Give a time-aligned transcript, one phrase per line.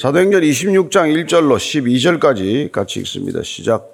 [0.00, 3.42] 사도행전 26장 1절로 12절까지 같이 읽습니다.
[3.42, 3.86] 시작.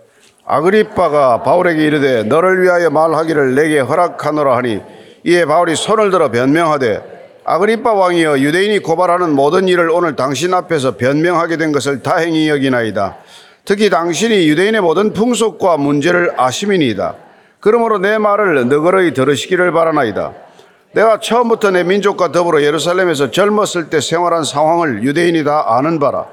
[0.44, 4.80] 아그리빠가 바울에게 이르되 너를 위하여 말하기를 내게 허락하노라 하니
[5.24, 11.56] 이에 바울이 손을 들어 변명하되 아그리빠 왕이여 유대인이 고발하는 모든 일을 오늘 당신 앞에서 변명하게
[11.56, 13.16] 된 것을 다행히 여기나이다.
[13.64, 17.16] 특히 당신이 유대인의 모든 풍속과 문제를 아심이니이다.
[17.58, 20.45] 그러므로 내 말을 너그러이 들으시기를 바라나이다.
[20.96, 26.24] 내가 처음부터 내 민족과 더불어 예루살렘에서 젊었을 때 생활한 상황을 유대인이 다 아는 바라.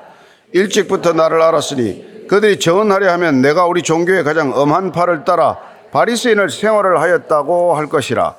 [0.54, 5.57] 일찍부터 나를 알았으니 그들이 정언하려 하면 내가 우리 종교의 가장 엄한 팔을 따라
[5.91, 8.36] 바리새인을 생활을 하였다고 할 것이라.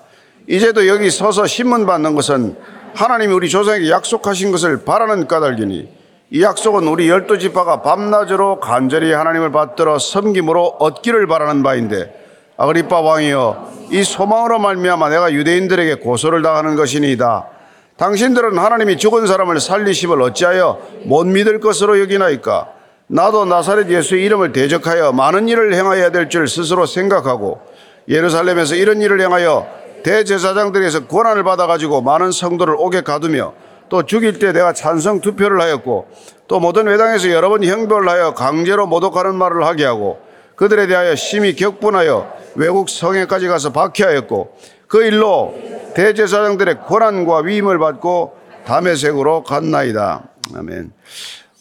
[0.48, 2.56] 이제도 여기 서서 신문 받는 것은
[2.94, 5.88] 하나님이 우리 조상에게 약속하신 것을 바라는 까닭이니
[6.30, 12.23] 이 약속은 우리 열두 지파가 밤낮으로 간절히 하나님을 받들어 섬김으로 얻기를 바라는 바인데
[12.56, 17.48] 아그리빠 왕이여 이 소망으로 말미암아 내가 유대인들에게 고소를 당하는 것이니이다.
[17.96, 22.68] 당신들은 하나님이 죽은 사람을 살리심을 어찌하여 못 믿을 것으로 여기나이까?
[23.06, 27.60] 나도 나사렛 예수의 이름을 대적하여 많은 일을 행하여야 될 줄 스스로 생각하고
[28.08, 29.66] 예루살렘에서 이런 일을 행하여
[30.02, 33.52] 대제사장들에서 권한을 받아가지고 많은 성도를 옥에 가두며
[33.88, 36.08] 또 죽일 때 내가 찬성 투표를 하였고
[36.48, 40.18] 또 모든 회당에서 여러 번 형벌을 하여 강제로 모독하는 말을 하게 하고
[40.56, 45.54] 그들에 대하여 심히 격분하여 외국 성에까지 가서 박해하였고 그 일로
[45.94, 50.28] 대제사장들의 권한과 위임을 받고 담에색으로 갔나이다.
[50.54, 50.92] 아멘.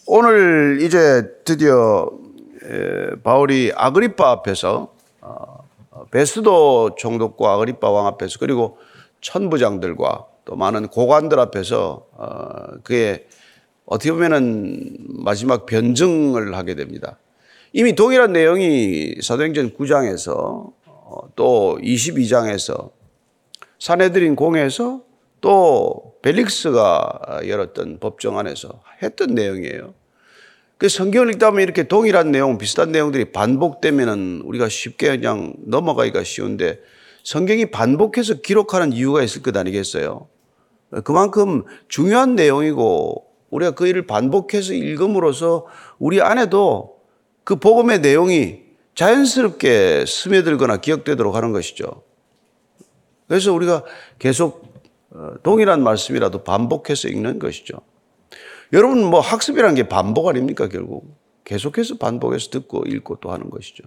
[0.06, 2.10] 오늘 이제 드디어
[3.24, 5.64] 바울이 아그리파 앞에서 어,
[6.12, 8.78] 베스도 총독과 아그리파 왕 앞에서 그리고
[9.22, 12.28] 천부장들과 또 많은 고관들 앞에서 어,
[12.84, 13.26] 그의
[13.86, 17.18] 어떻게 보면은 마지막 변증을 하게 됩니다.
[17.76, 22.92] 이미 동일한 내용이 사도행전 9장에서 어, 또 22장에서
[23.80, 25.02] 사내들인 공에서
[25.42, 29.96] 또 벨릭스가 열었던 법정 안에서 했던 내용이에요.
[30.78, 36.80] 그 성경을 읽다 보면 이렇게 동일한 내용, 비슷한 내용들이 반복되면은 우리가 쉽게 그냥 넘어가기가 쉬운데
[37.24, 40.28] 성경이 반복해서 기록하는 이유가 있을 것 아니겠어요?
[41.04, 45.66] 그만큼 중요한 내용이고 우리가 그 일을 반복해서 읽음으로써
[45.98, 46.93] 우리 안에도
[47.44, 48.62] 그 복음의 내용이
[48.96, 52.04] 자연스럽게 스며들거나 기억되도록 하는 것이죠.
[53.28, 53.84] 그래서 우리가
[54.20, 54.74] 계속
[55.12, 57.78] 어, 동일한 말씀이라도 반복해서 읽는 것이죠.
[58.72, 63.84] 여러분 뭐 학습이라는 게 반복 아닙니까 결국 계속해서 반복해서 듣고 읽고 또 하는 것이죠.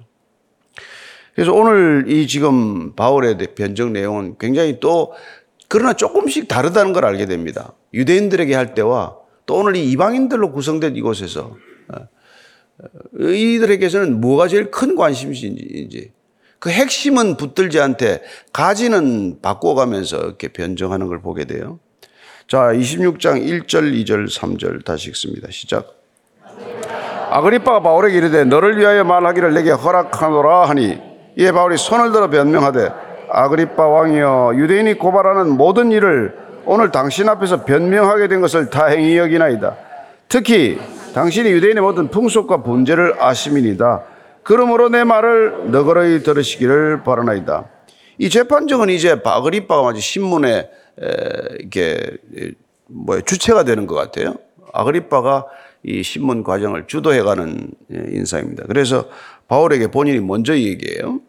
[1.35, 5.13] 그래서 오늘 이 지금 바울의 변정 내용은 굉장히 또
[5.69, 7.73] 그러나 조금씩 다르다는 걸 알게 됩니다.
[7.93, 11.57] 유대인들에게 할 때와 또 오늘 이 이방인들로 구성된 이곳에서
[11.89, 12.09] 어,
[13.19, 16.13] 이들에게서는 뭐가 제일 큰 관심인지
[16.59, 18.23] 그 핵심은 붙들지 않되
[18.53, 21.79] 가지는 바꿔가면서 이렇게 변정하는 걸 보게 돼요.
[22.49, 25.49] 자, 26장 1절, 2절, 3절 다시 읽습니다.
[25.51, 25.95] 시작.
[27.31, 30.99] 아그리빠가 바울에게 이르되 너를 위하여 말하기를 내게 허락하노라 하니
[31.37, 32.89] 이에 바울이 손을 들어 변명하되
[33.29, 39.77] 아그리빠 왕이여 유대인이 고발하는 모든 일을 오늘 당신 앞에서 변명하게 된 것을 다행히 여기나이다.
[40.29, 40.79] 특히
[41.17, 44.05] 당신이 유대인의 모든 풍속과 본제를 아심이니다.
[44.43, 47.71] 그러므로 내 말을 너그러이 들으시기를 바라나이다.
[48.19, 50.69] 이 재판정은 이제 바그리빠가 마치 신문에
[51.59, 52.19] 이렇게
[52.85, 54.35] 뭐 주체가 되는 것 같아요.
[54.75, 55.47] 아그리빠가
[55.83, 58.65] 이 신문 과정을 주도해가는 인사입니다.
[58.67, 59.07] 그래서
[59.49, 61.21] 바울에게 본인이 먼저 얘기해요.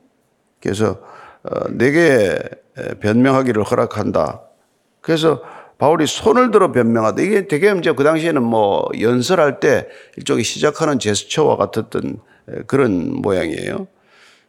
[0.62, 1.00] 그래서
[1.44, 2.38] 어, 내게
[3.00, 4.42] 변명하기를 허락한다.
[5.00, 5.42] 그래서
[5.78, 7.22] 바울이 손을 들어 변명하다.
[7.22, 12.20] 이게 되게 이제 그 당시에는 뭐 연설할 때 일종의 시작하는 제스처와 같았던
[12.66, 13.88] 그런 모양이에요.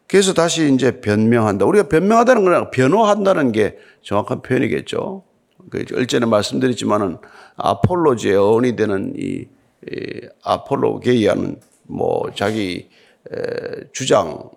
[0.06, 1.66] 그래서 다시 이제 변명한다.
[1.66, 5.24] 우리가 변명하다는 건 변호한다는 게 정확한 표현이겠죠.
[5.70, 7.18] 그 일전에 말씀드렸지만은
[7.56, 9.44] 아폴로지의 어원이 되는 이,
[9.86, 12.88] 이 아폴로게이아는 뭐 자기
[13.92, 14.48] 주장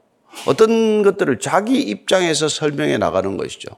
[0.48, 3.76] 어떤 것들을 자기 입장에서 설명해 나가는 것이죠.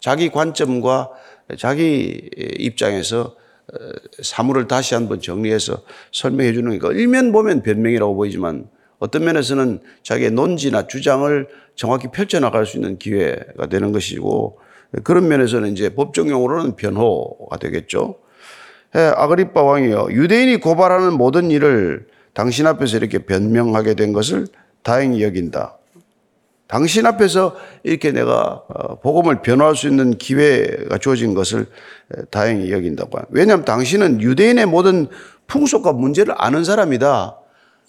[0.00, 1.10] 자기 관점과
[1.56, 3.36] 자기 입장에서
[3.72, 3.78] 어,
[4.22, 5.82] 사물을 다시 한번 정리해서
[6.12, 8.68] 설명해 주는 거니까 일면 보면 변명이라고 보이지만
[8.98, 11.46] 어떤 면에서는 자기의 논지나 주장을
[11.76, 14.58] 정확히 펼쳐나갈 수 있는 기회가 되는 것이고
[15.04, 18.16] 그런 면에서는 이제 법정 용어로는 변호가 되겠죠.
[18.96, 20.08] 예, 아그리빠 왕이요.
[20.10, 24.46] 유대인이 고발하는 모든 일을 당신 앞에서 이렇게 변명하게 된 것을
[24.82, 25.77] 다행히 여긴다.
[26.68, 31.66] 당신 앞에서 이렇게 내가 어, 복음을 변화할 수 있는 기회가 주어진 것을
[32.30, 33.18] 다행히 여긴다고.
[33.30, 35.08] 왜냐하면 당신은 유대인의 모든
[35.46, 37.38] 풍속과 문제를 아는 사람이다.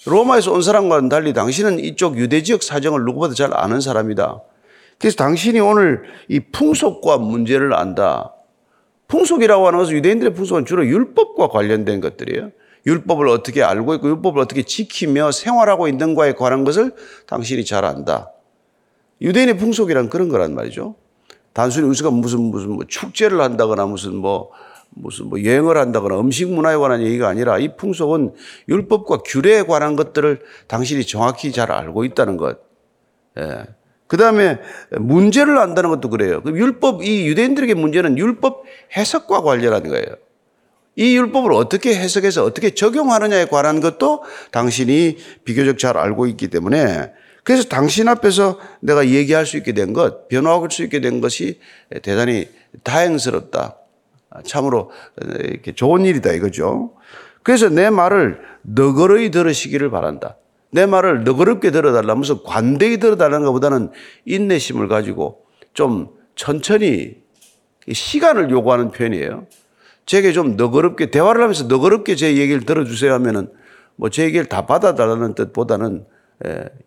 [0.06, 4.42] 로마에서 온 사람과는 달리 당신은 이쪽 유대 지역 사정을 누구보다 잘 아는 사람이다.
[4.98, 8.34] 그래서 당신이 오늘 이 풍속과 문제를 안다.
[9.10, 12.52] 풍속이라고 하는 것은 유대인들의 풍속은 주로 율법과 관련된 것들이에요.
[12.86, 16.94] 율법을 어떻게 알고 있고 율법을 어떻게 지키며 생활하고 있는가에 관한 것을
[17.28, 18.31] 당신이 잘 안다.
[19.21, 20.95] 유대인의 풍속이란 그런 거란 말이죠.
[21.54, 24.51] 단순히 우리가 무슨 무슨 뭐 축제를 한다거나 무슨 뭐
[24.92, 28.33] 무슨 뭐 여행을 한다거나 음식 문화에 관한 얘기가 아니라 이 풍속은
[28.68, 32.60] 율법과 규례에 관한 것들을 당신이 정확히 잘 알고 있다는 것.
[33.38, 33.66] 예.
[34.07, 34.57] 그 다음에
[34.92, 36.42] 문제를 안다는 것도 그래요.
[36.42, 38.63] 그 율법, 이 유대인들에게 문제는 율법
[38.98, 40.07] 해석과 관련한 거예요.
[40.95, 47.12] 이 율법을 어떻게 해석해서 어떻게 적용하느냐에 관한 것도 당신이 비교적 잘 알고 있기 때문에
[47.50, 51.60] 그래서 당신 앞에서 내가 얘기할 수 있게 된 것, 변화할 수 있게 된 것이
[52.04, 52.48] 대단히
[52.84, 53.75] 다행스럽다.
[54.46, 54.92] 참으로
[55.40, 56.94] 이렇게 좋은 일이다 이거죠.
[57.42, 60.38] 그래서 내 말을 너그러이 들으시기를 바란다.
[60.69, 63.90] 내 말을 너그럽게 들어달라면서 관대히 들어달라는 것보다는
[64.25, 65.44] 인내심을 가지고
[65.74, 67.16] 좀 천천히
[67.92, 69.48] 시간을 요구하는 편이에요.
[70.06, 73.48] 제게 좀 너그럽게 대화를 하면서 너그럽게 제 얘기를 들어주세요 하면은
[73.95, 76.19] 뭐 제 얘기를 다 받아달라는 뜻보다는 예,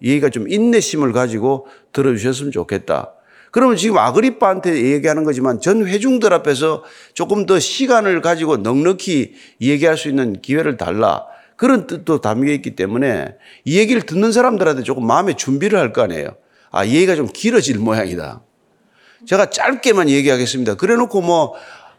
[0.03, 3.13] 얘기가 좀 인내심을 가지고 들어주셨으면 좋겠다.
[3.51, 10.09] 그러면 지금 아그리빠한테 얘기하는 거지만 전 회중들 앞에서 조금 더 시간을 가지고 넉넉히 얘기할 수
[10.09, 11.27] 있는 기회를 달라.
[11.57, 16.31] 그런 뜻도 담겨 있기 때문에 이 얘기를 듣는 사람들한테 조금 마음의 준비를 할 거 아니에요.
[16.71, 18.41] 아, 얘기가 좀 길어질 모양이다.
[19.27, 20.77] 제가 짧게만 얘기하겠습니다.
[20.77, 21.55] 그래 놓고 뭐,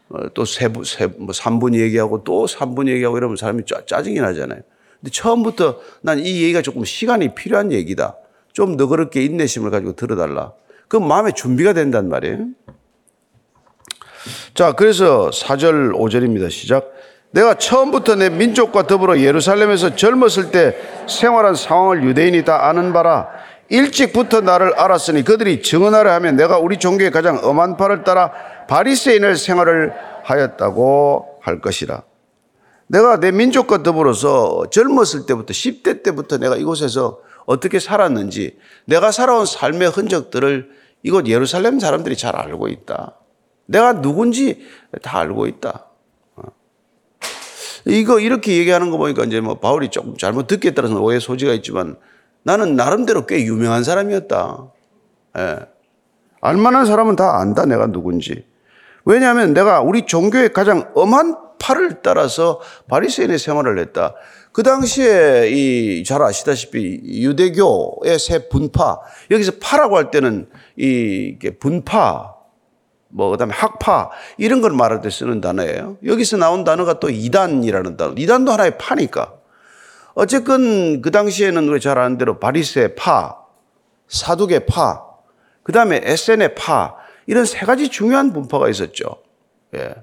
[0.08, 4.60] 어, 또 세, 세, 뭐 3분 얘기하고 또 3분 얘기하고 이러면 사람이 짜, 짜증이 나잖아요.
[5.04, 8.16] 근데 처음부터 난 이 얘기가 조금 시간이 필요한 얘기다.
[8.54, 10.52] 좀 너그럽게 인내심을 가지고 들어달라.
[10.88, 12.46] 그럼 마음의 준비가 된단 말이에요.
[14.54, 16.50] 자, 그래서 4절, 5절입니다.
[16.50, 16.90] 시작.
[17.32, 20.74] 내가 처음부터 내 민족과 더불어 예루살렘에서 젊었을 때
[21.06, 23.28] 생활한 상황을 유대인이 다 아는 바라.
[23.68, 28.32] 일찍부터 나를 알았으니 그들이 증언하려 하면 내가 우리 종교의 가장 엄한 팔을 따라
[28.68, 29.92] 바리새인을 생활을
[30.22, 32.04] 하였다고 할 것이라.
[32.86, 39.90] 내가 내 민족과 더불어서 젊었을 때부터 10대 때부터 내가 이곳에서 어떻게 살았는지 내가 살아온 삶의
[39.90, 40.70] 흔적들을
[41.02, 43.18] 이곳 예루살렘 사람들이 잘 알고 있다.
[43.66, 44.66] 내가 누군지
[45.02, 45.86] 다 알고 있다.
[46.36, 46.42] 어.
[47.86, 51.96] 이거 이렇게 얘기하는 거 보니까 이제 뭐 바울이 조금 잘못 듣기에 따라서 오해 소지가 있지만
[52.42, 54.72] 나는 나름대로 꽤 유명한 사람이었다.
[55.38, 55.58] 예.
[56.40, 58.46] 알만한 사람은 다 안다 내가 누군지.
[59.06, 64.14] 왜냐하면 내가 우리 종교의 가장 엄한 팔을 따라서 바리새인의 생활을 했다.
[64.52, 72.34] 그 당시에 이 잘 아시다시피 유대교의 새 분파 여기서 파라고 할 때는 이 분파
[73.08, 75.98] 뭐 그다음에 학파 이런 걸 말할 때 쓰는 단어예요.
[76.04, 78.14] 여기서 나온 단어가 또 이단이라는 단어.
[78.16, 79.34] 이단도 하나의 파니까.
[80.14, 83.36] 어쨌건 그 당시에는 우리 잘 아는 대로 바리새 파,
[84.08, 85.02] 사두개 파,
[85.62, 86.96] 그다음에 에센의 파
[87.26, 89.04] 이런 세 가지 중요한 분파가 있었죠.
[89.74, 89.94] 예.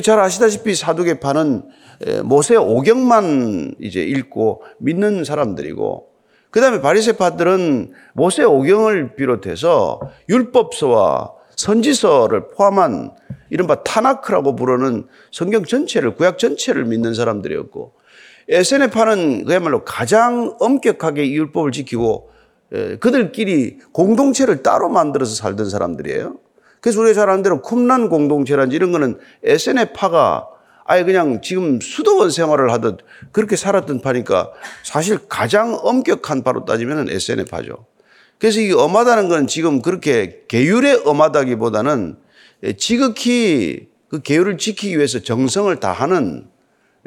[0.00, 1.62] 잘 아시다시피 사두개파는
[2.24, 6.08] 모세 오경만 이제 읽고 믿는 사람들이고
[6.50, 13.12] 그 다음에 바리새파들은 모세 오경을 비롯해서 율법서와 선지서를 포함한
[13.50, 17.94] 이른바 타나크라고 부르는 성경 전체를 구약 전체를 믿는 사람들이었고
[18.48, 22.30] 에세네파는 그야말로 가장 엄격하게 이 율법을 지키고
[23.00, 26.36] 그들끼리 공동체를 따로 만들어서 살던 사람들이에요.
[26.80, 30.48] 그래서 우리가 잘 아는 대로 쿰란 공동체라든지 이런 거는 에세네파가
[30.84, 32.98] 아예 그냥 지금 수도원 생활을 하듯
[33.32, 34.52] 그렇게 살았던 파니까
[34.84, 37.86] 사실 가장 엄격한 파로 따지면 SNF파죠.
[38.38, 42.16] 그래서 이 엄하다는 건 지금 그렇게 계율의 엄하다기보다는
[42.76, 46.46] 지극히 그 계율을 지키기 위해서 정성을 다하는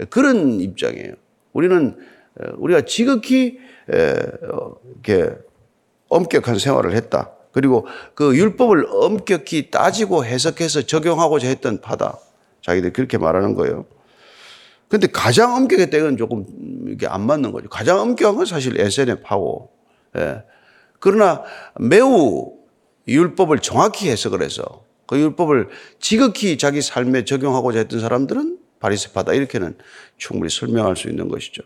[0.09, 1.13] 그런 입장이에요.
[1.53, 1.95] 우리는
[2.57, 5.33] 우리가 지극히 이렇게
[6.09, 7.31] 엄격한 생활을 했다.
[7.51, 12.17] 그리고 그 율법을 엄격히 따지고 해석해서 적용하고자 했던 파다.
[12.61, 13.85] 자기들 그렇게 말하는 거예요.
[14.87, 16.45] 근데 가장 엄격했다 이건 조금
[16.87, 17.69] 이게 안 맞는 거죠.
[17.69, 19.69] 가장 엄격한 건 사실 SNF하고.
[20.17, 20.43] 예.
[20.99, 21.43] 그러나
[21.79, 22.53] 매우
[23.07, 29.77] 율법을 정확히 해석을 해서 그 율법을 지극히 자기 삶에 적용하고자 했던 사람들은 바리세파다 이렇게는
[30.17, 31.63] 충분히 설명할 수 있는 것이죠.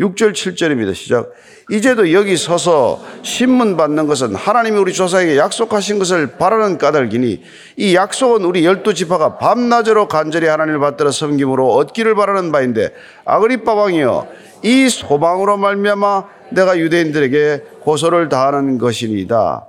[0.00, 0.94] 6절 7절입니다.
[0.94, 1.30] 시작.
[1.70, 7.42] 이제도 여기 서서 신문 받는 것은 하나님이 우리 조상에게 약속하신 것을 바라는 까닭이니
[7.76, 12.94] 이 약속은 우리 열두 지파가 밤낮으로 간절히 하나님을 받들어 섬김으로 얻기를 바라는 바인데
[13.26, 14.26] 아그리빠 왕이여
[14.64, 19.66] 이 소망으로 말미암아 내가 유대인들에게 고소를 다하는 것이니다.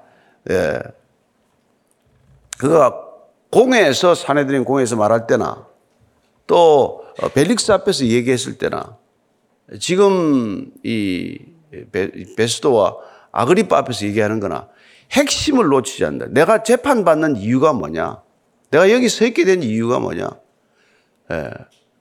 [0.49, 0.79] 예.
[2.57, 2.95] 그가
[3.51, 5.65] 공회에서 사내들인 공회에서 말할 때나
[6.47, 9.00] 또 벨릭스 앞에서 얘기했을 때나
[9.79, 11.39] 지금 이
[12.35, 12.95] 베스도와
[13.31, 14.67] 아그리파 앞에서 얘기하는 거나
[15.11, 16.27] 핵심을 놓치지 않는다.
[16.31, 18.21] 내가 재판받는 이유가 뭐냐?
[18.71, 20.29] 내가 여기 서 있게 된 이유가 뭐냐?
[21.31, 21.49] 예.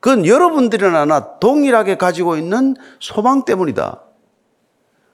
[0.01, 4.03] 그건 여러분들이나 나 동일하게 가지고 있는 소망 때문이다.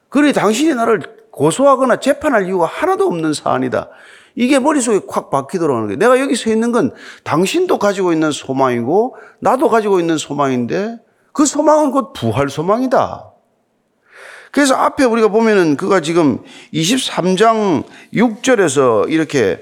[0.08, 1.00] 그래 당신이 나를
[1.32, 3.90] 고소하거나 재판할 이유가 하나도 없는 사안이다.
[4.36, 5.98] 이게 머릿속에 콱 박히도록 하는 거예요.
[5.98, 6.92] 내가 여기 서 있는 건
[7.25, 10.98] 당신도 가지고 있는 소망이고 나도 가지고 있는 소망인데
[11.37, 13.31] 그 소망은 곧 부활 소망이다.
[14.52, 16.38] 그래서 앞에 우리가 보면은 그가 지금
[16.73, 19.61] 23장 6절에서 이렇게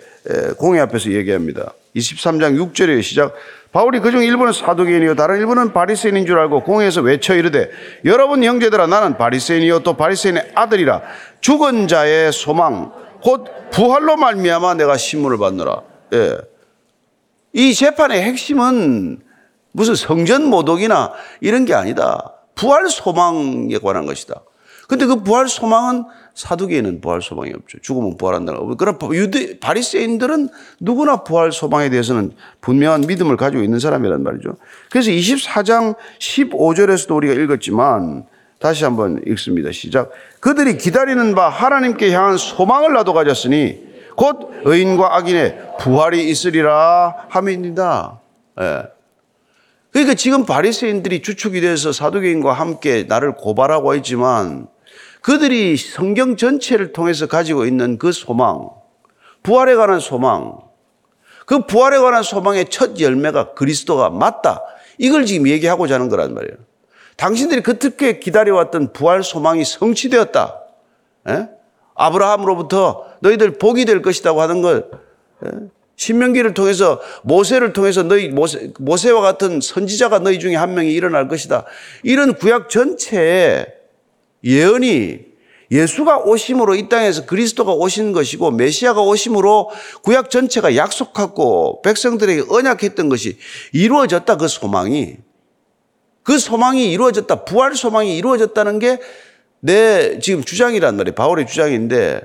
[0.57, 1.73] 공회 앞에서 얘기합니다.
[1.97, 3.35] 23장 6절에 시작.
[3.73, 7.71] 바울이 그중 일부는 사두개인이요 다른 일부는 바리새인인 줄 알고 공회에서 외쳐 이르되
[8.05, 11.03] 여러분 형제들아 나는 바리새인이요 또 바리새인의 아들이라
[11.41, 15.83] 죽은 자의 소망 곧 부활로 말미암아 내가 신문을 받노라.
[16.13, 16.39] 예.
[17.53, 19.24] 이 재판의 핵심은
[19.77, 22.33] 무슨 성전 모독이나 이런 게 아니다.
[22.55, 24.41] 부활 소망에 관한 것이다.
[24.87, 26.05] 근데 그 부활 소망은
[26.35, 27.79] 사두개에는 부활 소망이 없죠.
[27.83, 34.57] 죽으면 부활한다는 그런 유대 바리새인들은 누구나 부활 소망에 대해서는 분명한 믿음을 가지고 있는 사람이란 말이죠.
[34.91, 38.27] 그래서 24장 15절에서도 우리가 읽었지만
[38.61, 39.73] 다시 한번 읽습니다.
[39.73, 40.13] 시작.
[40.39, 43.83] 그들이 기다리는 바 하나님께 향한 소망을 나도 가졌으니
[44.15, 48.21] 곧 의인과 악인의 부활이 있으리라 함입니다.
[48.61, 48.94] 예.
[49.95, 54.67] 그러니까 지금 바리새인들이 주축이 돼서 사두개인과 함께 나를 고발하고 있지만
[55.21, 58.71] 그들이 성경 전체를 통해서 가지고 있는 그 소망,
[59.45, 60.59] 부활에 관한 소망,
[61.47, 64.65] 그 부활에 관한 소망의 첫 열매가 그리스도가 맞다.
[64.99, 66.57] 이걸 지금 얘기하고자 하는 거란 말이에요.
[67.17, 70.61] 당신들이 그특게 기다려왔던 부활 소망이 성취되었다.
[71.29, 71.33] 에?
[71.33, 71.49] 예?
[71.95, 74.91] 아브라함으로부터 너희들 복이 될 것이라고 하는 걸
[75.47, 75.51] 에?
[75.95, 75.97] 예?
[75.97, 81.29] 신명기를 통해서 모세를 통해서 너희 모세, 모세 와 같은 선지자가 너희 중에 한 명이 일어날
[81.29, 81.65] 것이다.
[82.03, 83.67] 이런 구약 전체에
[84.43, 85.21] 예언이
[85.71, 89.71] 예수가 오심으로 이 땅에서 그리스도가 오신 것이고 메시아가 오심으로
[90.03, 93.39] 구약 전체가 약속하고 백성들에게 언약했던 것이
[93.73, 95.17] 이루어졌다 그 소망이
[96.23, 98.99] 그 소망이 이루어졌다 부활 소망이 이루어졌다는 게
[99.65, 102.21] 내 지금 주장이란 말이에요 바울의 주장인데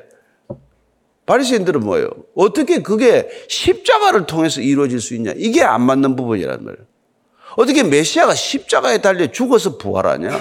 [1.30, 2.10] 바리새인들은 뭐예요?
[2.36, 5.32] 어떻게 그게 십자가를 통해서 이루어질 수 있냐?
[5.38, 6.84] 이게 안 맞는 부분이란 말이에요.
[7.56, 10.32] 어떻게 메시아가 십자가에 달려 죽어서 부활하냐?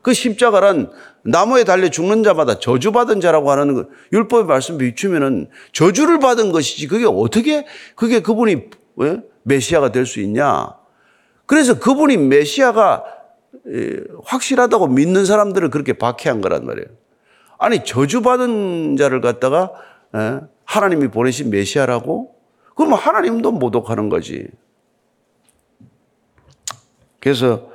[0.00, 0.92] 그 십자가란
[1.24, 7.04] 나무에 달려 죽는 자마다 저주받은 자라고 하는 그 율법의 말씀 비추면은 저주를 받은 것이지 그게
[7.04, 7.66] 어떻게
[7.96, 9.20] 그게 그분이 왜?
[9.42, 10.68] 메시아가 될 수 있냐?
[11.46, 13.02] 그래서 그분이 메시아가
[14.22, 16.86] 확실하다고 믿는 사람들을 그렇게 박해한 거란 말이에요.
[17.58, 19.72] 아니 저주받은 자를 갖다가
[20.64, 22.34] 하나님이 보내신 메시아라고?
[22.74, 24.46] 그러면 하나님도 모독하는 거지.
[27.20, 27.70] 그래서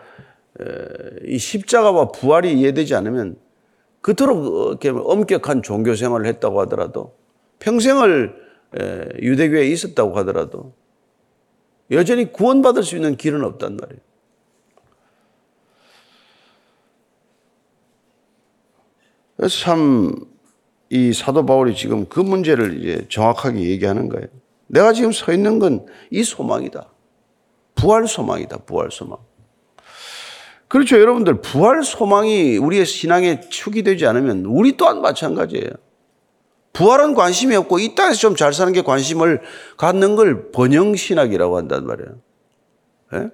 [1.25, 3.37] 이 십자가와 부활이 이해되지 않으면
[4.01, 7.17] 그토록 엄격한 종교 생활을 했다고 하더라도
[7.59, 8.41] 평생을
[9.21, 10.73] 유대교에 있었다고 하더라도
[11.91, 14.01] 여전히 구원받을 수 있는 길은 없단 말이에요.
[19.49, 20.15] 참,
[20.93, 24.27] 이 사도 바울이 지금 그 문제를 이제 정확하게 얘기하는 거예요.
[24.67, 26.87] 내가 지금 서 있는 건 이 소망이다.
[27.73, 28.57] 부활 소망이다.
[28.67, 29.17] 부활 소망.
[30.67, 30.99] 그렇죠.
[30.99, 35.69] 여러분들, 부활 소망이 우리의 신앙의 축이 되지 않으면 우리 또한 마찬가지예요.
[36.73, 39.41] 부활은 관심이 없고 이 땅에서 좀 잘 사는 게 관심을
[39.77, 42.09] 갖는 걸 번영신학이라고 한단 말이에요.
[43.13, 43.29] 예?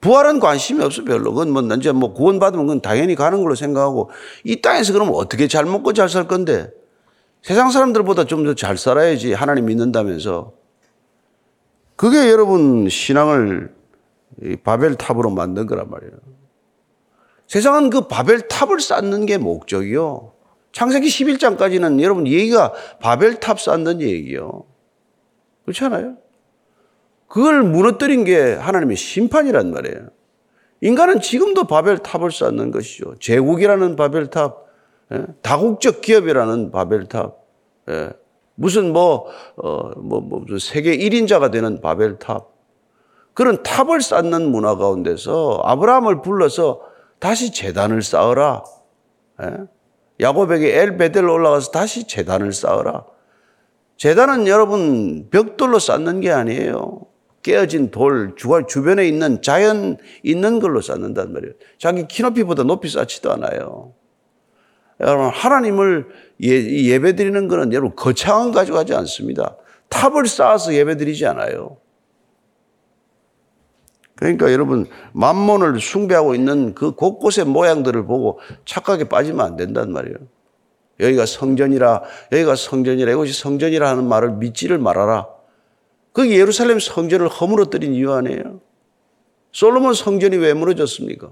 [0.00, 1.32] 부활은 관심이 없어 별로.
[1.32, 4.10] 그건 뭐 이제 뭐 구원받으면 그건 당연히 가는 걸로 생각하고
[4.44, 6.70] 이 땅에서 그러면 어떻게 잘 먹고 잘 살 건데
[7.42, 10.52] 세상 사람들보다 좀 더 잘 살아야지 하나님 믿는다면서
[11.96, 13.74] 그게 여러분 신앙을
[14.64, 16.12] 바벨 탑으로 만든 거란 말이에요.
[17.46, 20.32] 세상은 그 바벨 탑을 쌓는 게 목적이요.
[20.72, 24.64] 창세기 11장까지는 여러분 얘기가 바벨 탑 쌓는 얘기요.
[25.64, 26.16] 그렇지 않아요?
[27.30, 30.08] 그걸 무너뜨린 게 하나님의 심판이란 말이에요.
[30.80, 33.14] 인간은 지금도 바벨 탑을 쌓는 것이죠.
[33.20, 34.66] 제국이라는 바벨 탑,
[35.12, 35.26] 예?
[35.40, 37.38] 다국적 기업이라는 바벨 탑,
[37.88, 38.10] 예?
[38.56, 42.50] 무슨 뭐, 어, 뭐, 뭐, 세계 1인자가 되는 바벨 탑.
[43.32, 46.80] 그런 탑을 쌓는 문화 가운데서 아브라함을 불러서
[47.20, 48.64] 다시 제단을 쌓으라.
[49.44, 49.56] 예?
[50.18, 53.04] 야곱에게 엘 벧엘 올라가서 다시 제단을 쌓으라.
[53.98, 57.06] 제단은 여러분 벽돌로 쌓는 게 아니에요.
[57.42, 58.34] 깨어진 돌,
[58.68, 61.54] 주변에 있는 자연 있는 걸로 쌓는단 말이에요.
[61.78, 63.94] 자기 키 높이보다 높이 쌓지도 않아요.
[65.00, 66.08] 여러분, 하나님을
[66.42, 69.56] 예, 배 드리는 것은 여러분 거창한 가지고 하지 않습니다.
[69.88, 71.78] 탑을 쌓아서 예배 드리지 않아요.
[74.16, 80.16] 그러니까 여러분 만몬을 숭배하고 있는 그 곳곳의 모양들을 보고 착각에 빠지면 안 된단 말이에요.
[81.00, 85.26] 여기가 성전이라 여기가 성전이라 이것이 성전이라 하는 말을 믿지를 말아라.
[86.12, 88.60] 그 예루살렘 성전을 허물어뜨린 이유 아니에요.
[89.52, 91.30] 솔로몬 성전이 왜 무너졌습니까?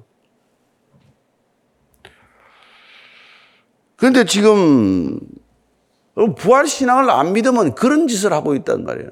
[3.96, 5.18] 그런데 지금
[6.36, 9.10] 부활 신앙을 안 믿으면 그런 짓을 하고 있단 말이에요.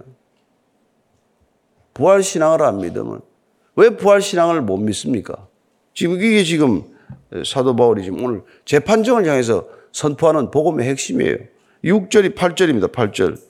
[1.94, 3.20] 부활 신앙을 안 믿으면
[3.75, 5.49] 왜 부활 신앙을 못 믿습니까?
[5.94, 6.85] 지금 이게 지금
[7.44, 11.37] 사도 바울이 지금 오늘 재판정을 향해서 선포하는 복음의 핵심이에요.
[11.85, 12.92] 6절이 8절입니다.
[12.92, 13.40] 8절.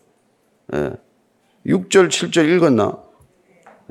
[1.66, 1.72] 예.
[1.72, 2.98] 6절, 7절 읽었나?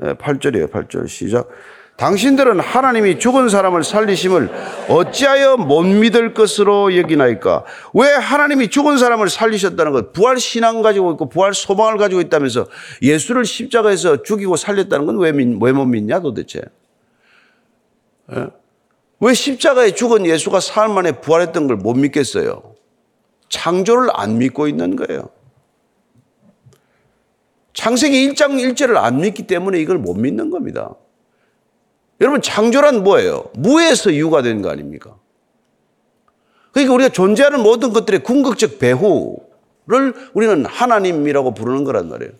[0.04, 0.70] 예, 8절이에요.
[0.70, 1.08] 8절.
[1.08, 1.48] 시작.
[1.96, 4.50] 당신들은 하나님이 죽은 사람을 살리심을
[4.90, 7.64] 어찌하여 못 믿을 것으로 여기나이까?
[7.94, 12.66] 왜 하나님이 죽은 사람을 살리셨다는 것, 부활 신앙 가지고 있고 부활 소망을 가지고 있다면서
[13.00, 16.60] 예수를 십자가에서 죽이고 살렸다는 건 왜 못 믿냐 도대체?
[18.34, 18.46] 예?
[19.20, 22.74] 왜 십자가에 죽은 예수가 사흘 만에 부활했던 걸 못 믿겠어요?
[23.48, 25.30] 창조를 안 믿고 있는 거예요.
[27.76, 30.94] 창세기 1장 1절을 안 믿기 때문에 이걸 못 믿는 겁니다.
[32.22, 33.50] 여러분, 창조란 뭐예요?
[33.54, 35.14] 무에서 유가 된 거 아닙니까?
[36.72, 42.32] 그러니까 우리가 존재하는 모든 것들의 궁극적 배후를 우리는 하나님이라고 부르는 거란 말이에요.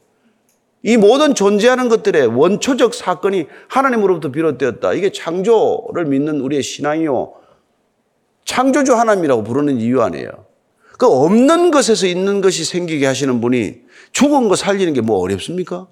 [0.83, 4.95] 이 모든 존재하는 것들의 원초적 사건이 하나님으로부터 비롯되었다.
[4.95, 7.35] 이게 창조를 믿는 우리의 신앙이요.
[8.47, 10.31] 창조주 하나님이라고 부르는 이유 아니에요.
[10.99, 13.86] 그 없는 것에서 있는 것이 생기게 하시는 분이
[14.17, 15.89] 죽은 거 살리는 게 뭐 어렵습니까?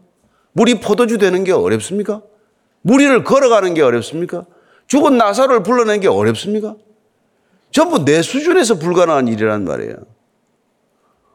[0.53, 2.23] 물이 포도주 되는 게 어렵습니까?
[2.81, 4.47] 무리를 걸어가는 게 어렵습니까?
[4.87, 6.75] 죽은 나사로를 불러내는 게 어렵습니까?
[7.71, 9.97] 전부 내 수준에서 불가능한 일이란 말이에요.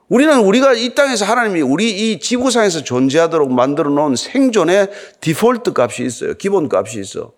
[0.08, 4.90] 우리는 우리가 이 땅에서 하나님이 우리 이 지구상에서 존재하도록 만들어 놓은 생존의
[5.22, 6.34] 디폴트 값이 있어요.
[6.36, 7.34] 기본 값이 있어.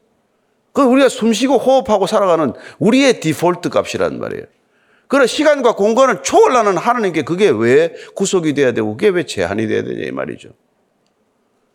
[0.72, 4.46] 그 우리가 숨 쉬고 호흡하고 살아가는 우리의 디폴트 값이란 말이에요.
[5.12, 10.06] 그런 시간과 공간을 초월하는 하나님께 그게 왜 구속이 돼야 되고 그게 왜 제한이 돼야 되냐
[10.06, 10.52] 이 말이죠.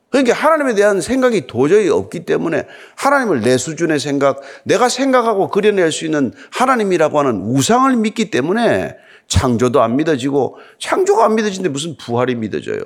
[0.08, 2.66] 그러니까 하나님에 대한 생각이 도저히 없기 때문에
[2.96, 8.96] 하나님을 내 수준의 생각, 내가 생각하고 그려낼 수 있는 하나님이라고 하는 우상을 믿기 때문에
[9.28, 12.80] 창조도 안 믿어지고 창조가 안 믿어지는데 무슨 부활이 믿어져요.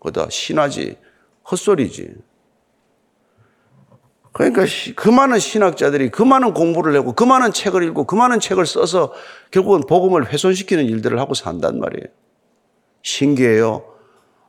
[0.00, 0.96] 그다 신화지,
[1.48, 2.12] 헛소리지.
[4.38, 8.66] 그러니까 그 많은 신학자들이 그 많은 공부를 하고 그 많은 책을 읽고 그 많은 책을
[8.66, 9.12] 써서
[9.50, 12.06] 결국은 복음을 훼손시키는 일들을 하고 산단 말이에요.
[13.02, 13.96] 신기해요.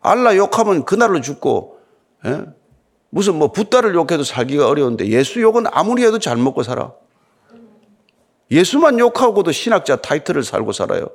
[0.01, 1.79] 알라 욕하면 그날로 죽고,
[2.25, 2.45] 예?
[3.09, 6.93] 무슨 뭐 붓다를 욕해도 살기가 어려운데 예수 욕은 아무리 해도 잘 먹고 살아.
[8.51, 11.07] 예수만 욕하고도 신학자 타이틀을 살고 살아요.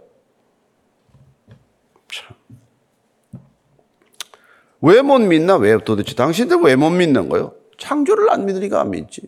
[4.80, 5.54] 왜못 믿나?
[5.58, 7.52] 왜 도대체 당신들 왜 못 믿는 거요?
[7.84, 9.20] 창조를 안 믿으니까 안 믿지.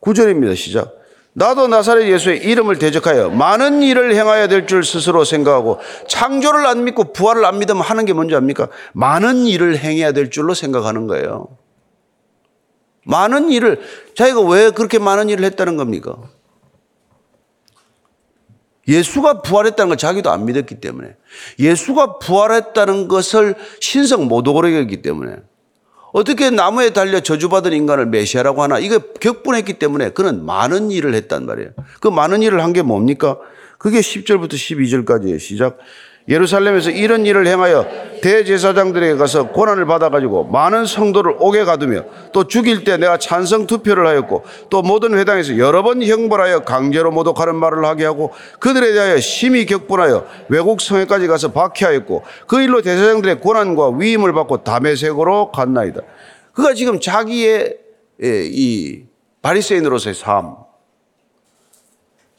[0.00, 0.56] 9절입니다.
[0.56, 0.98] 시작.
[1.34, 7.12] 나도 나사렛 예수의 이름을 대적하여 많은 일을 행해야 될 줄 스스로 생각하고 창조를 안 믿고
[7.12, 8.68] 부활을 안 믿으면 하는 게 뭔지 압니까?
[8.94, 11.56] 많은 일을 행해야 될 줄로 생각하는 거예요.
[13.04, 13.80] 많은 일을
[14.14, 16.16] 자기가 왜 그렇게 많은 일을 했다는 겁니까?
[18.88, 21.14] 예수가 부활했다는 걸 자기도 안 믿었기 때문에
[21.58, 25.36] 예수가 부활했다는 것을 신성 모독으로 여겼기 때문에
[26.12, 28.78] 어떻게 나무에 달려 저주받은 인간을 메시아라고 하나?
[28.78, 31.70] 이거 격분했기 때문에 그는 많은 일을 했단 말이에요.
[32.00, 33.38] 그 많은 일을 한 게 뭡니까?
[33.78, 35.38] 그게 10절부터 12절까지예요.
[35.40, 35.78] 시작.
[36.28, 37.86] 예루살렘에서 이런 일을 행하여
[38.22, 44.44] 대제사장들에게 가서 고난을 받아가지고 많은 성도를 옥에 가두며 또 죽일 때 내가 찬성 투표를 하였고
[44.70, 50.24] 또 모든 회당에서 여러 번 형벌하여 강제로 모독하는 말을 하게 하고 그들에 대하여 심히 격분하여
[50.48, 56.02] 외국 성에까지 가서 박해하였고 그 일로 대제사장들의 고난과 위임을 받고 담에색으로 갔나이다.
[56.52, 57.76] 그가 지금 자기의
[58.22, 59.02] 예, 이
[59.42, 60.54] 바리새인으로서의 삶,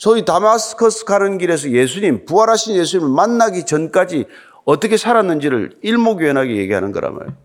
[0.03, 4.25] 소위 다마스커스 가는 길에서 예수님, 부활하신 예수님을 만나기 전까지
[4.65, 7.37] 어떻게 살았는지를 일목요연하게 얘기하는 거란 말이에요.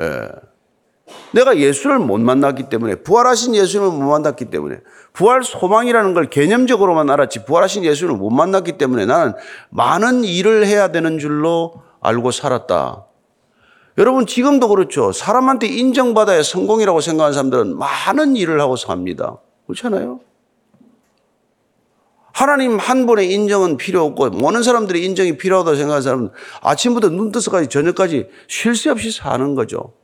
[0.00, 0.28] 예.
[1.30, 4.80] 내가 예수를 못 만났기 때문에, 부활하신 예수님을 못 만났기 때문에,
[5.12, 9.34] 부활 소망이라는 걸 개념적으로만 알았지, 부활하신 예수님을 못 만났기 때문에 나는
[9.70, 13.06] 많은 일을 해야 되는 줄로 알고 살았다.
[13.96, 15.12] 여러분, 지금도 그렇죠.
[15.12, 19.36] 사람한테 인정받아야 성공이라고 생각하는 사람들은 많은 일을 하고 삽니다.
[19.68, 20.18] 그렇잖아요?
[22.38, 26.30] 하나님 한 분의 인정은 필요 없고 모든 사람들의 인정이 필요하다고 생각하는 사람은
[26.62, 29.94] 아침부터 눈 뜨서까지 저녁까지 쉴 새 없이 사는 거죠.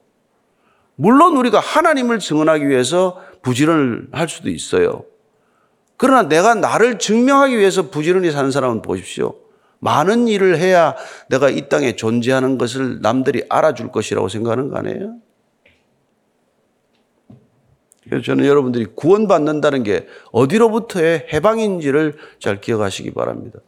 [0.97, 5.05] 물론 우리가 하나님을 증언하기 위해서 부지런을 할 수도 있어요.
[5.97, 9.37] 그러나 내가 나를 증명하기 위해서 부지런히 사는 사람은 보십시오.
[9.79, 10.97] 많은 일을 해야
[11.29, 15.19] 내가 이 땅에 존재하는 것을 남들이 알아줄 것이라고 생각하는 거 아니에요?
[18.09, 23.61] 그래서 저는 여러분들이 구원받는다는 게 어디로부터의 해방인지를 잘 기억하시기 바랍니다.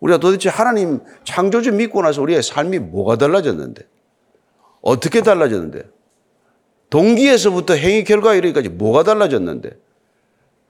[0.00, 3.86] 우리가 도대체 하나님 창조주 믿고 나서 우리의 삶이 뭐가 달라졌는데?
[4.82, 5.84] 어떻게 달라졌는데?
[6.90, 9.70] 동기에서부터 행위 결과 이르기까지 뭐가 달라졌는데?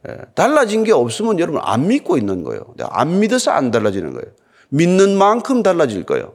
[0.09, 2.75] 예, 달라진 게 없으면 여러분 안 믿고 있는 거예요.
[2.90, 4.27] 안 믿어서 안 달라지는 거예요.
[4.70, 6.35] 믿는 만큼 달라질 거예요.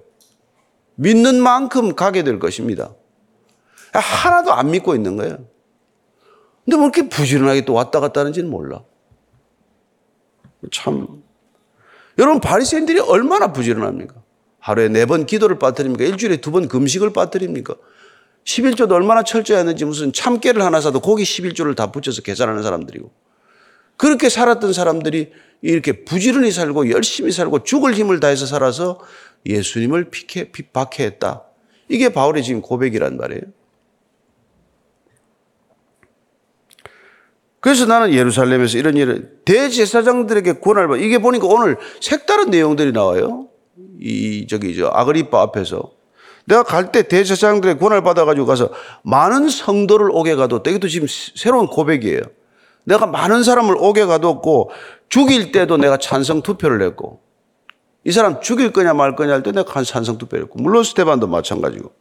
[0.96, 2.94] 믿는 만큼 가게 될 것입니다.
[3.94, 5.38] 하나도 안 믿고 있는 거예요.
[6.66, 8.84] 근데 뭐 이렇게 부지런하게 또 왔다 갔다 하는지는 몰라.
[10.72, 11.24] 참.
[12.18, 14.16] 여러분, 바리새인들이 얼마나 부지런합니까?
[14.60, 16.04] 하루에 네 번 기도를 빠뜨립니까?
[16.06, 17.76] 일주일에 두 번 금식을 빠뜨립니까?
[18.46, 23.12] 11조도 얼마나 철저했는지 무슨 참깨를 하나 사도 고기 11조를 다 붙여서 계산하는 사람들이고.
[23.98, 29.00] 그렇게 살았던 사람들이 이렇게 부지런히 살고 열심히 살고 죽을 힘을 다해서 살아서
[29.46, 31.44] 예수님을 피해, 박해 했다.
[31.90, 33.42] 이게 바울의 지금 고백이란 말이에요.
[37.66, 43.48] 그래서 나는 예루살렘에서 이런 일을 대제사장들에게 권한을 받 이게 보니까 오늘 색다른 내용들이 나와요.
[44.00, 45.90] 이 저기 저 아그리파 앞에서
[46.46, 48.70] 내가 갈 때 대제사장들의 권한을 받아가지고 가서
[49.02, 52.22] 많은 성도를 오게 가도 이것도 지금 새로운 고백이에요.
[52.84, 54.70] 내가 많은 사람을 오게 가뒀고
[55.10, 57.22] 죽일 때도 내가 찬성 투표를 했고
[58.04, 61.92] 이 사람 죽일 거냐 말 거냐 할 때 내가 찬성 투표를 했고 물론 스테반도 마찬가지고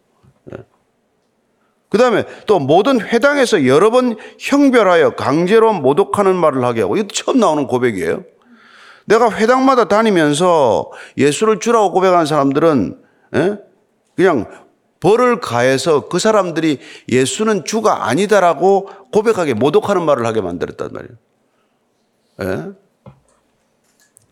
[1.94, 7.38] 그 다음에 또 모든 회당에서 여러 번 형별하여 강제로 모독하는 말을 하게 하고 이것도 처음
[7.38, 8.24] 나오는 고백이에요.
[9.04, 13.00] 내가 회당마다 다니면서 예수를 주라고 고백하는 사람들은
[13.36, 13.58] 예?
[14.16, 14.50] 그냥
[14.98, 21.16] 벌을 가해서 그 사람들이 예수는 주가 아니다라고 고백하게 모독하는 말을 하게 만들었단 말이에요.
[22.42, 22.72] 예?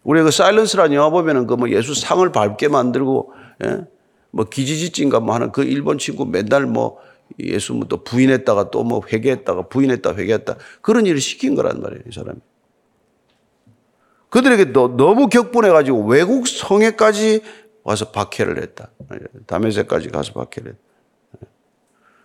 [0.02, 3.32] 우리 그 사일런스라는 영화 보면은 그 뭐 예수 상을 밟게 만들고
[3.66, 3.86] 예?
[4.32, 6.98] 뭐 기지지진가 뭐 하는 그 일본 친구 맨날 뭐
[7.38, 12.38] 예수 뭐또 부인했다가 또 뭐 회개했다가 부인했다 회개했다 그런 일을 시킨 거란 말이에요 이 사람이.
[14.30, 17.42] 그들에게 너무 격분해가지고 외국 성에까지
[17.84, 18.90] 와서 박해를 했다.
[19.46, 20.82] 다메섹까지 가서 박해를 했다.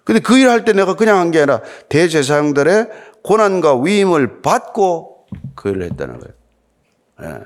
[0.06, 2.90] 근데 그 일 할 때 내가 그냥 한 게 아니라 대제사장들의
[3.24, 6.34] 고난과 위임을 받고 그 일을 했다는 거예요.
[7.24, 7.44] 예.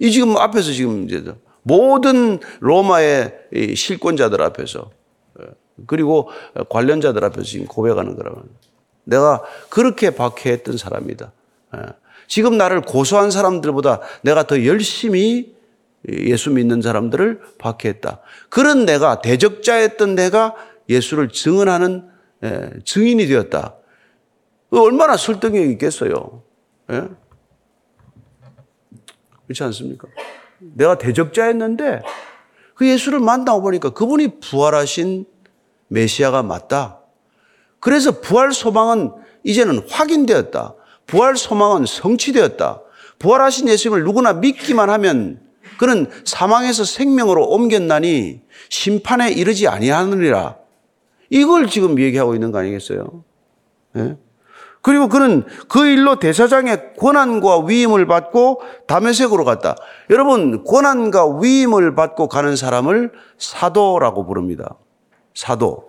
[0.00, 1.22] 이 지금 앞에서 지금 이제
[1.62, 4.90] 모든 로마의 실권자들 앞에서
[5.86, 6.28] 그리고
[6.68, 8.44] 관련자들 앞에서 지금 고백하는 거라면
[9.04, 11.32] 내가 그렇게 박해했던 사람이다.
[11.76, 11.80] 예.
[12.26, 15.56] 지금 나를 고소한 사람들보다 내가 더 열심히
[16.08, 18.20] 예수 믿는 사람들을 박해했다.
[18.50, 20.54] 그런 내가 대적자였던 내가
[20.88, 22.08] 예수를 증언하는
[22.44, 23.74] 예, 증인이 되었다.
[24.70, 26.42] 얼마나 설득력이 있겠어요.
[26.90, 27.08] 예?
[29.46, 30.06] 그렇지 않습니까?
[30.58, 32.02] 내가 대적자였는데
[32.74, 35.26] 그 예수를 만나고 보니까 그분이 부활하신
[35.88, 37.00] 메시아가 맞다.
[37.80, 39.12] 그래서 부활 소망은
[39.44, 40.74] 이제는 확인되었다.
[41.06, 42.82] 부활 소망은 성취되었다.
[43.18, 45.40] 부활하신 예수님을 누구나 믿기만 하면
[45.78, 50.56] 그는 사망에서 생명으로 옮겼나니 심판에 이르지 아니하느니라.
[51.30, 53.24] 이걸 지금 얘기하고 있는 거 아니겠어요?
[53.92, 54.16] 네?
[54.80, 59.76] 그리고 그는 그 일로 대사장의 권한과 위임을 받고 담에색으로 갔다.
[60.08, 64.76] 여러분, 권한과 위임을 받고 가는 사람을 사도라고 부릅니다.
[65.38, 65.88] 사도.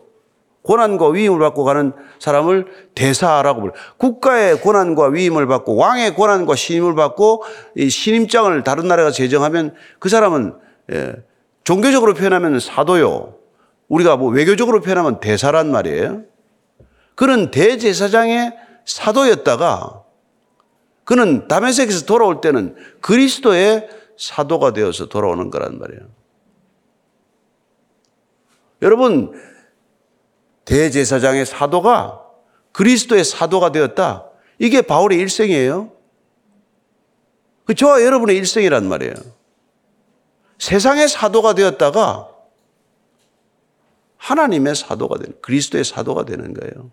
[0.63, 3.73] 권한과 위임을 받고 가는 사람을 대사라고 불러.
[3.97, 7.43] 국가의 권한과 위임을 받고 왕의 권한과 신임을 받고
[7.75, 10.53] 이 신임장을 다른 나라가 제정하면 그 사람은
[10.91, 11.15] 예,
[11.63, 13.33] 종교적으로 표현하면 사도요.
[13.87, 16.21] 우리가 뭐 외교적으로 표현하면 대사란 말이에요.
[17.15, 20.03] 그는 대제사장의 사도였다가
[21.05, 26.18] 그는 다메섹에서 돌아올 때는 그리스도의 사도가 되어서 돌아오는 거란 말이에요.
[28.81, 29.33] 여러분,
[30.65, 32.21] 대제사장의 사도가
[32.71, 34.25] 그리스도의 사도가 되었다.
[34.57, 35.91] 이게 바울의 일생이에요.
[37.65, 39.13] 그 저와 여러분의 일생이란 말이에요.
[40.59, 42.29] 세상의 사도가 되었다가
[44.17, 46.91] 하나님의 사도가 되는, 그리스도의 사도가 되는 거예요.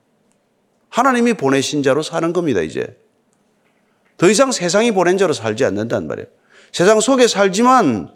[0.89, 2.99] 하나님이 보내신 자로 사는 겁니다, 이제.
[4.17, 6.29] 더 이상 세상이 보낸 자로 살지 않는단 말이에요.
[6.73, 8.15] 세상 속에 살지만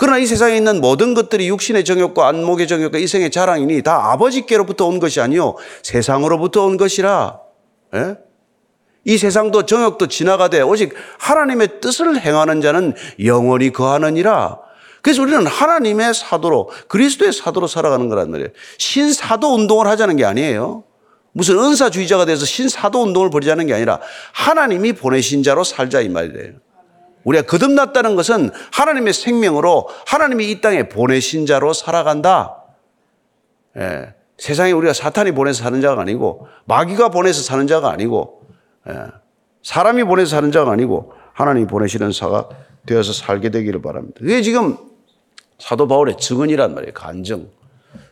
[0.00, 4.98] 그러나 이 세상에 있는 모든 것들이 육신의 정욕과 안목의 정욕과 이생의 자랑이니 다 아버지께로부터 온
[4.98, 7.38] 것이 아니요 세상으로부터 온 것이라.
[7.96, 8.16] 예?
[9.04, 14.60] 이 세상도 정욕도 지나가되 오직 하나님의 뜻을 행하는 자는 영원히 거하느니라.
[15.02, 18.48] 그래서 우리는 하나님의 사도로 그리스도의 사도로 살아가는 거란 말이에요.
[18.78, 20.82] 신사도 운동을 하자는 게 아니에요.
[21.32, 24.00] 무슨 은사주의자가 돼서 신사도 운동을 벌이자는 게 아니라
[24.32, 26.69] 하나님이 보내신 자로 살자 이 말이에요.
[27.24, 32.64] 우리가 거듭났다는 것은 하나님의 생명으로 하나님이 이 땅에 보내신 자로 살아간다.
[33.76, 38.42] 예, 세상에 우리가 사탄이 보내서 사는 자가 아니고 마귀가 보내서 사는 자가 아니고
[38.88, 38.94] 예,
[39.62, 42.48] 사람이 보내서 사는 자가 아니고 하나님이 보내시는 사가
[42.86, 44.18] 되어서 살게 되기를 바랍니다.
[44.20, 44.76] 그게 지금
[45.58, 46.94] 사도 바울의 증언이란 말이에요.
[46.94, 47.50] 간증.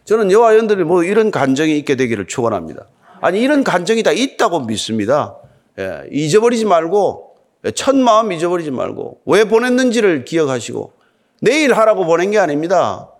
[0.05, 2.87] 저는 여와 연들이 뭐 이런 간증이 있게 되기를 축원합니다.
[3.21, 5.37] 아니 이런 간정이 다 있다고 믿습니다.
[5.79, 7.28] 예, 잊어버리지 말고
[7.75, 10.92] 첫 마음 잊어버리지 말고 왜 보냈는지를 기억하시고
[11.40, 13.11] 내일 하라고 보낸 게 아닙니다.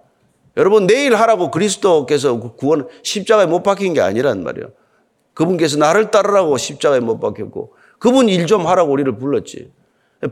[0.57, 4.69] 여러분 내일 하라고 그리스도께서 구원 십자가에 못 박힌 게 아니란 말이에요.
[5.35, 9.71] 그분께서 나를 따르라고 십자가에 못 박혔고 그분 일 좀 하라고 우리를 불렀지.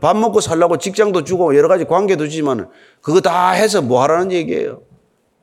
[0.01, 2.69] 밥 먹고 살라고 직장도 주고 여러 가지 관계도 주지만
[3.01, 4.81] 그거 다 해서 뭐 하라는 얘기예요.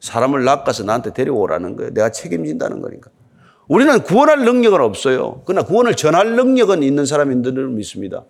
[0.00, 1.94] 사람을 낚아서 나한테 데려오라는 거예요.
[1.94, 3.10] 내가 책임진다는 거니까.
[3.68, 5.40] 우리는 구원할 능력은 없어요.
[5.46, 8.24] 그러나 구원을 전할 능력은 있는 사람인 줄 믿습니다.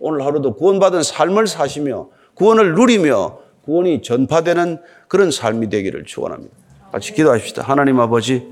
[0.00, 6.54] 오늘 하루도 구원받은 삶을 사시며 구원을 누리며 구원이 전파되는 그런 삶이 되기를 축원합니다.
[6.92, 7.62] 같이 기도하십시다.
[7.62, 8.46] 하나님 아버지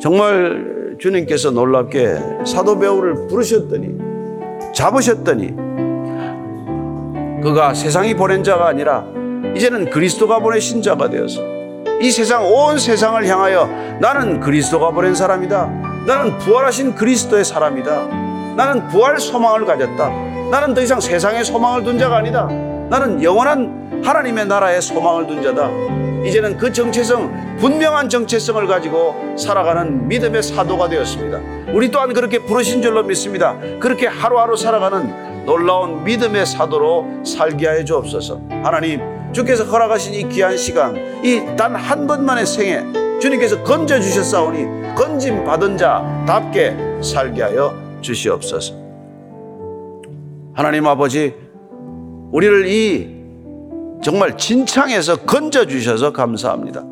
[0.00, 5.54] 정말 주님께서 놀랍게 사도 배우를 부르셨더니 잡으셨더니
[7.42, 9.06] 그가 세상이 보낸 자가 아니라
[9.56, 11.40] 이제는 그리스도가 보내신 자가 되어서
[12.00, 13.66] 이 세상 온 세상을 향하여
[14.00, 15.66] 나는 그리스도가 보낸 사람이다.
[16.06, 18.06] 나는 부활하신 그리스도의 사람이다.
[18.56, 20.31] 나는 부활 소망을 가졌다.
[20.52, 22.44] 나는 더 이상 세상에 소망을 둔 자가 아니다.
[22.90, 25.70] 나는 영원한 하나님의 나라에 소망을 둔 자다.
[26.26, 31.40] 이제는 그 정체성, 분명한 정체성을 가지고 살아가는 믿음의 사도가 되었습니다.
[31.72, 33.56] 우리 또한 그렇게 부르신 줄로 믿습니다.
[33.80, 38.42] 그렇게 하루하루 살아가는 놀라운 믿음의 사도로 살게 하여 주옵소서.
[38.62, 39.00] 하나님,
[39.32, 42.82] 주께서 허락하신 이 귀한 시간, 이 단 한 번만의 생에
[43.22, 48.81] 주님께서 건져 주셨사오니 건짐 받은 자답게 살게 하여 주시옵소서.
[50.54, 51.34] 하나님 아버지,
[52.32, 53.08] 우리를 이
[54.02, 56.84] 정말 진창에서 건져 주셔서 감사합니다.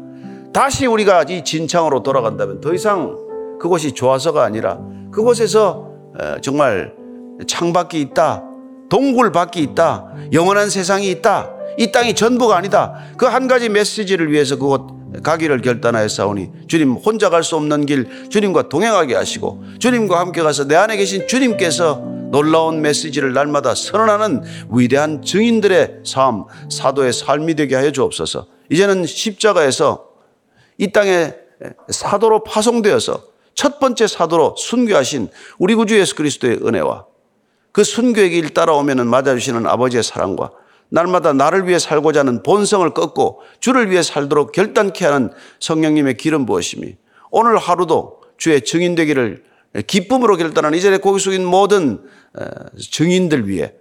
[0.53, 3.17] 다시 우리가 이 진창으로 돌아간다면 더 이상
[3.61, 4.79] 그곳이 좋아서가 아니라
[5.13, 6.95] 그곳에서 어, 정말
[7.47, 8.45] 창밖이 있다.
[8.89, 10.07] 동굴밖이 있다.
[10.33, 11.51] 영원한 세상이 있다.
[11.79, 12.95] 이 땅이 전부가 아니다.
[13.17, 18.69] 그 한 가지 메시지를 위해서 그곳 가기를 결단하였사오니 주님 혼자 갈 수 없는 길 주님과
[18.69, 26.01] 동행하게 하시고 주님과 함께 가서 내 안에 계신 주님께서 놀라운 메시지를 날마다 선언하는 위대한 증인들의
[26.05, 28.47] 삶, 사도의 삶이 되게 하여 주옵소서.
[28.71, 30.09] 이제는 십자가에서
[30.79, 31.35] 이 땅에
[31.89, 37.05] 사도로 파송되어서 첫 번째 사도로 순교하신 우리 구주 예수 그리스도의 은혜와
[37.73, 40.51] 그 순교의 길 따라오면은 맞아주시는 아버지의 사랑과
[40.89, 46.97] 날마다 나를 위해 살고자 하는 본성을 꺾고 주를 위해 살도록 결단케 하는 성령님의 기름 부으심이
[47.31, 49.45] 오늘 하루도 주의 증인 되기를
[49.87, 52.03] 기쁨으로 결단하는 이전에 고기 숙인 모든
[52.35, 52.45] 어,
[52.79, 53.73] 증인들 위해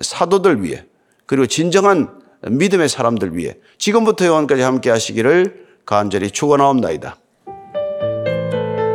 [0.00, 0.84] 사도들 위해
[1.26, 7.16] 그리고 진정한 믿음의 사람들 위해 지금부터 영원까지 함께 하시기를 간절히 축원하옵나이다.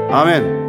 [0.10, 0.65] 아멘.